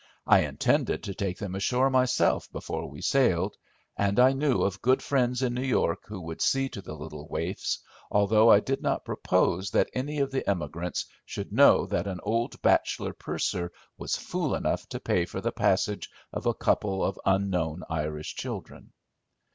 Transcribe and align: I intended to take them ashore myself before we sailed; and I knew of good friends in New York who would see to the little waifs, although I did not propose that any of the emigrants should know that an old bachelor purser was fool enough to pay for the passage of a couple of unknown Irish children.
I 0.25 0.39
intended 0.39 1.03
to 1.03 1.13
take 1.13 1.37
them 1.37 1.53
ashore 1.53 1.91
myself 1.91 2.51
before 2.51 2.89
we 2.89 3.03
sailed; 3.03 3.55
and 3.95 4.19
I 4.19 4.33
knew 4.33 4.63
of 4.63 4.81
good 4.81 4.99
friends 4.99 5.43
in 5.43 5.53
New 5.53 5.61
York 5.61 6.05
who 6.07 6.19
would 6.21 6.41
see 6.41 6.69
to 6.69 6.81
the 6.81 6.95
little 6.95 7.27
waifs, 7.27 7.77
although 8.09 8.49
I 8.49 8.61
did 8.61 8.81
not 8.81 9.05
propose 9.05 9.69
that 9.69 9.91
any 9.93 10.17
of 10.17 10.31
the 10.31 10.49
emigrants 10.49 11.05
should 11.23 11.53
know 11.53 11.85
that 11.85 12.07
an 12.07 12.19
old 12.23 12.59
bachelor 12.63 13.13
purser 13.13 13.71
was 13.95 14.17
fool 14.17 14.55
enough 14.55 14.89
to 14.89 14.99
pay 14.99 15.23
for 15.25 15.39
the 15.39 15.51
passage 15.51 16.09
of 16.33 16.47
a 16.47 16.55
couple 16.55 17.05
of 17.05 17.19
unknown 17.23 17.83
Irish 17.87 18.33
children. 18.33 18.93